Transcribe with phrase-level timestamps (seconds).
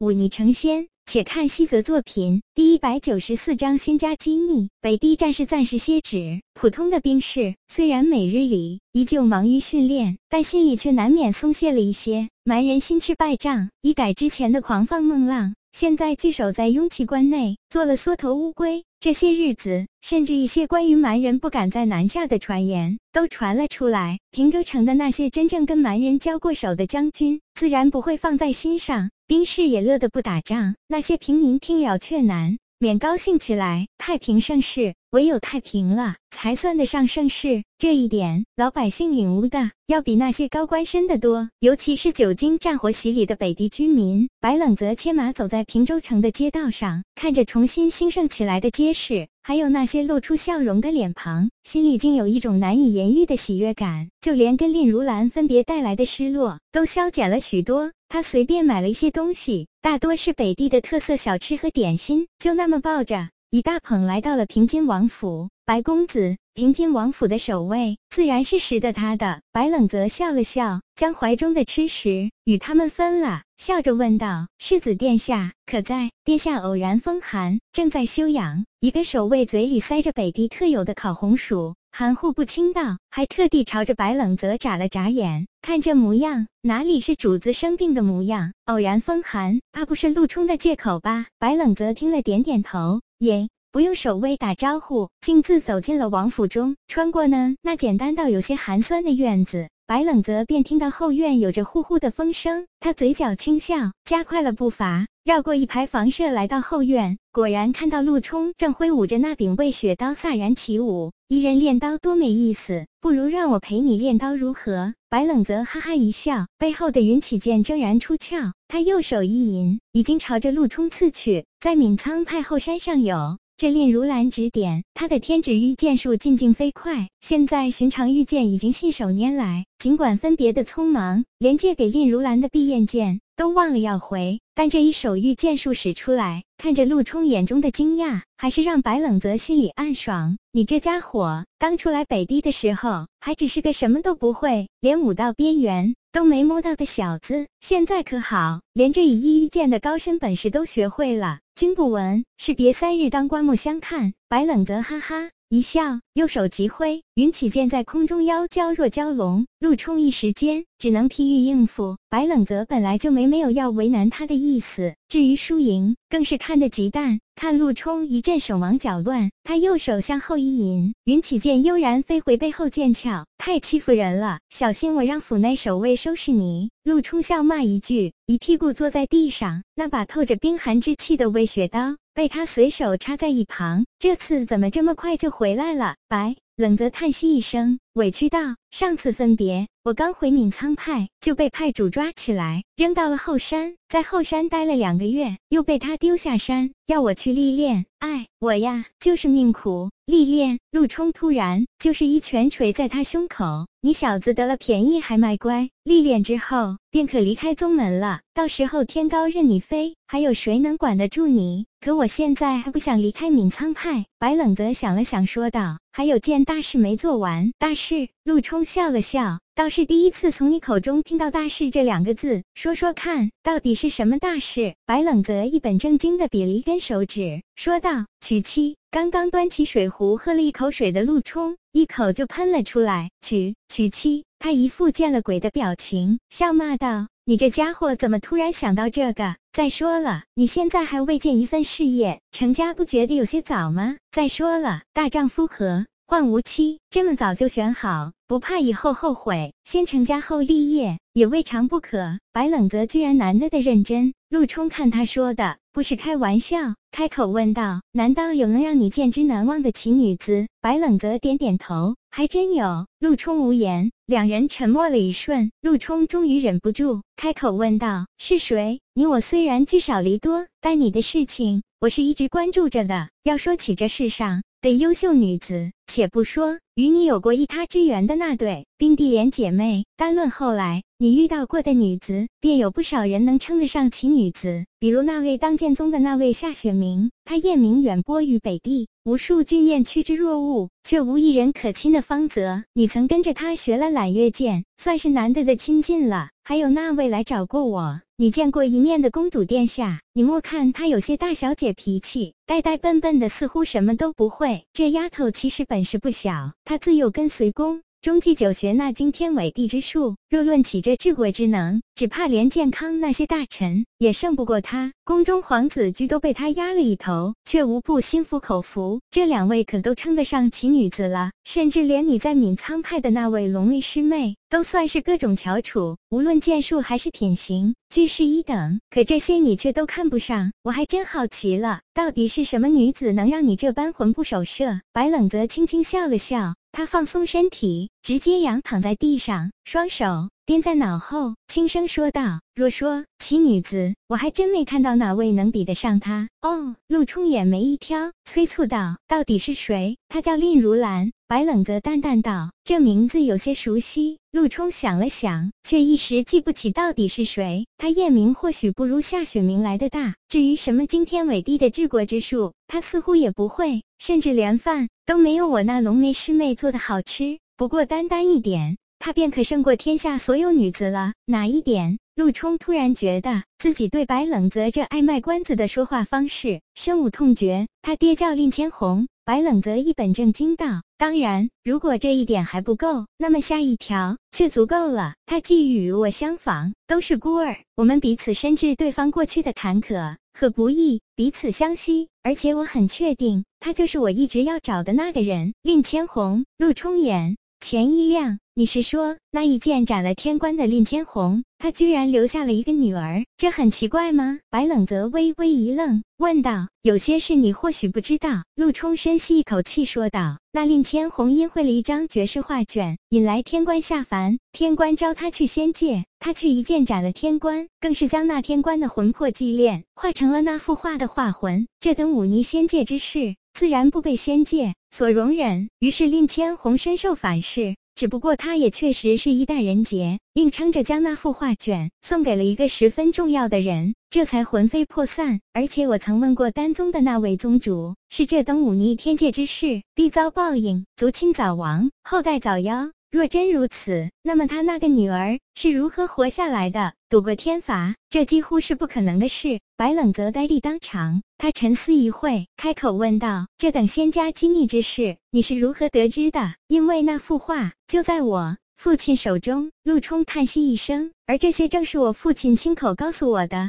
[0.00, 0.88] 忤逆成仙。
[1.04, 4.68] 且看西泽作品第一百九十四章仙家机密。
[4.80, 12.28] 北地战事暂时歇止，普通的兵士虽然每日里依旧忙于训练，但心里却难免松懈了一些。
[12.44, 18.84] 蛮人心驰败仗，一改之前的狂放梦浪，现在聚守在雍齐关内，做了缩头乌龟。
[19.00, 24.18] 这些日子，甚至一些关于蛮人不敢再南下的传言都传了出来。
[24.30, 30.74] 平州城的那些真正跟蛮人交过手的将军，自然不会放在心上，兵士也乐得不打仗。
[30.88, 33.86] 那些平民听了却难免高兴起来。
[33.96, 34.94] 太平盛世。
[35.12, 37.62] 唯有太平了，才算得上盛世。
[37.78, 41.48] 这一点，老百姓领悟的要比那些高官深得多。
[41.60, 54.08] 尤其是久经战火洗礼的北地居民，白冷泽牵马走在平州城的街道上，看着重新兴盛起来的街市，还有那些露出笑容的脸庞，心里竟有一种难以言喻的喜悦感。
[54.20, 57.92] 就连跟令如兰分别带来的失落，都消减了许多。
[58.12, 63.28] 他随便买了一些东西，大多是北地的特色小吃和点心，就那么抱着。
[63.50, 69.40] 一大捧来到了平津王府，白公子，平津王府的守卫自然是识得他的。
[69.52, 78.64] 白冷泽笑了笑，将怀中的吃食与他们分了，笑着问道：“世子殿下可在？”殿下偶然风寒，正在休养。
[78.80, 85.46] 一个守卫嘴里塞着北地特有的烤红薯，含糊不清道，还特地朝着白冷泽眨了眨眼。
[85.60, 88.52] 看这模样，哪里是主子生病的模样？
[88.66, 91.26] 偶然风寒，怕不是陆冲的借口吧？
[91.38, 93.00] 白冷泽听了，点点头。
[93.18, 96.74] 也不用守卫打招呼，径自走进了王府中。
[96.88, 102.66] 穿过呢那简单到有些寒酸的院子，白冷泽便听到后院有着呼呼的风声。
[102.78, 107.18] 他嘴角轻笑，加快了步伐，绕过一排房舍，来到后院。
[107.30, 111.12] 果然看到陆冲正挥舞着那柄魏雪刀，飒然起舞。
[111.32, 114.94] 一人练刀多没意思，不如让我陪你练刀如何？
[115.08, 121.44] 白冷泽哈哈一笑，背后的云起剑铮然出鞘，他右手一引，已经朝着陆冲刺去。
[121.60, 127.08] 在闵苍派后山上有这令如兰指点，他的天指御剑术进境飞快。
[127.20, 134.38] 现在寻常御剑已经信手拈来，尽管分别的匆忙，连借给令如兰的碧焰剑都忘了要回。
[134.54, 140.36] 但这一手御剑术使出来，看着陆冲眼中的惊讶，还是让白冷泽心里暗爽。
[140.52, 145.94] 你这家伙刚出来北地的时候，还只是个什么都不会，连武道边缘。
[146.12, 151.38] 都没摸到的小子，现在可好，连这以一御剑的高深本事都学会了。
[151.54, 154.12] 君不闻，是别三日当刮目相看。
[154.28, 159.44] 白冷泽哈哈一笑，右手急挥，云起剑在空中妖娇若蛟龙。
[159.58, 161.96] 陆冲一时间只能疲于应付。
[162.08, 167.18] 白冷泽本来就没没有要为难他的意思，至于输赢，更是看得极淡。
[167.34, 173.26] 看陆冲一阵手忙脚乱，他右手向后一引，云起剑悠然飞回背后剑鞘。
[173.36, 176.70] 太欺负人了，小心我让府内守卫收拾你！
[176.84, 179.64] 陆冲笑骂一句，一屁股坐在地上。
[179.74, 183.84] 那把透着冰寒之气的魏雪刀被他随手插在一旁。
[183.98, 185.96] 这次怎么这么快就回来了？
[186.08, 188.38] 白冷泽叹息一声，委屈道
[188.70, 197.86] ：“上次分别，我刚回闵苍派，就被派主抓起来，扔到了后山。”在后山待了两个月，又被他丢下山，要我去历练。
[197.98, 199.90] 哎，我呀，就是命苦。
[200.06, 200.60] 历练。
[200.70, 203.66] 陆冲突然就是一拳捶在他胸口。
[203.80, 208.20] 你小子得了便宜还卖乖，历练之后便可离开宗门了。
[208.32, 211.66] 到时候天高任你飞，还有谁能管得住你？
[211.80, 214.06] 可我现在还不想离开闵苍派。
[214.20, 217.79] 白冷泽想了想，说道：“还有件大事没做完。”大事。
[217.80, 219.38] 是陆冲笑了笑。
[219.54, 224.74] 倒是第一次从你口中听到“大事”这两个字，说说看，到底是什么大事？
[224.84, 233.08] 白冷泽一本正经的比了一根手指，说道：“娶妻。”刚刚端起水壶喝了一口水的陆冲，一口就喷了出来。
[233.22, 239.36] 娶娶妻，他一副见了鬼的表情，笑骂道：“你这家伙怎么突然想到这个？
[239.52, 243.96] 再说了，你现在还未见一份事业，成家不觉得有些早吗？
[244.10, 246.80] 再说了，大丈夫何患无妻？
[246.90, 252.18] 这么早就选好。”不怕以后后悔，先成家后立业也未尝不可。
[252.32, 262.86] 白冷泽居然难得的认真，陆冲看他说的不是开玩笑，开口问道：“难道有能让你见之难忘的奇女子？”白冷泽点点头，还真有。
[262.98, 268.80] 陆冲无言，两人沉默了一瞬，陆冲终于忍不住开口问道：“是谁？
[268.94, 273.08] 你我虽然聚少离多，但你的事情我是一直关注着的。
[273.22, 284.64] 要说起这世上的优秀女子，且不说。”与你有过一他之缘的那对冰地莲姐妹，单论后来你遇到过的女子，便有不少人能称得上奇女子。
[284.78, 292.62] 比如那位当剑宗的那位夏雪明，她艳名远播于北地，无数俊艳趋之若鹜，却无一人可亲的芳泽。
[292.72, 296.30] 你曾跟着她学了揽月剑，算是难得的亲近了。
[296.44, 298.00] 还有那位来找过我。
[298.20, 304.62] 你见过一面的公主殿下，你莫看她有些大小姐脾气，呆呆笨笨的，似乎什么都不会。
[304.74, 307.82] 这丫头其实本事不小，她自幼跟随宫。
[308.02, 314.94] 中继九学那惊天伟地之术，若论起这治国之能，只怕连健康那些大臣也胜不过他。
[315.04, 319.02] 宫中皇子居都被他压了一头，却无不心服口服。
[319.10, 328.80] 这两位可都称得上奇女子了，甚至连你在闵仓派的那位龙卫师妹，都算是各种翘楚，无论剑术还是品行，俱是一等。
[328.88, 334.80] 可这些你却都看不上，我还真好奇了，到底是什么女子能让你这般魂不守舍？
[334.90, 336.54] 白冷泽轻轻笑了笑。
[336.72, 351.10] 他放松身体，直接仰躺在地上，双手掂在脑后，轻声说道：“若说奇女子，我还真没看到哪位能比得上她。”哦，陆冲眼眉一挑，催促道：“到底是谁？”她叫令如兰。
[351.26, 357.66] 白冷则淡淡道：“这名字有些熟悉。”陆冲想了想，却一时记不起到底是谁。
[357.76, 367.38] 他叶明或许不如夏雪明来的大，至于什么惊天伟地的治国之术，他似乎也不会，甚至连饭都没有我那浓眉师妹做的好吃。
[367.58, 371.12] 不过单单一点，她便可胜过天下所有女子了。
[371.26, 371.98] 哪一点？
[372.16, 377.66] 陆冲突然觉得自己对白冷泽这爱卖关子的说话方式深恶痛绝。
[377.82, 379.06] 他爹叫令千红。
[379.26, 385.14] 白冷泽一本正经道：“当然，如果这一点还不够，那么下一条却足够了。
[385.24, 392.10] 他既与我相仿，都是孤儿，我们彼此深知对方过去的坎坷和不易，彼此相惜。
[392.22, 398.38] 而且我很确定，他就是我一直要找的那个人。”令千红、陆冲眼钱一亮。
[398.60, 404.38] 你是说那一剑斩了天官的令千红，他居然留下了一个女儿，这很奇怪吗？
[404.50, 421.66] 白冷泽微微一愣，问道：“有些事你或许不知道。”陆冲深吸一口气说道：“那令千红因会了一张绝世画卷，引来天官下凡，天官召他去仙界，他却一剑斩了天官，更是将那天官的魂魄祭炼，化成了那幅画的画魂。
[421.80, 425.70] 这等忤逆仙界之事，自然不被仙界所容忍。
[425.78, 435.38] 于是令千红深受反噬。”只不过他也确实是一代人杰，硬撑着将那幅画卷送给了一个十分重要的人，这才魂飞魄散。
[435.52, 442.90] 而且我曾问过丹宗的那位宗主，是这等忤逆天界之事，必遭报应，族亲早亡，后代早夭。
[443.10, 447.96] 若真如此，那么他那个女儿是如何活下来的，躲过天罚？
[448.08, 449.58] 这几乎是不可能的事。
[449.76, 459.72] 白冷则呆立当场，他沉思一会，开口问道：“这等仙家机密之事，你是如何得知的？”因为那幅画就在我父亲手中。
[459.82, 463.68] 陆冲叹息一声，而这些正是我父亲亲口告诉我的。